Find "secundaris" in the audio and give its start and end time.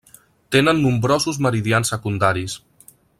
1.95-2.57